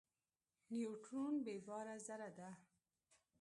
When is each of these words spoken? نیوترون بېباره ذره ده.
نیوترون 0.71 1.35
بېباره 1.45 1.95
ذره 2.07 2.29
ده. 2.37 2.49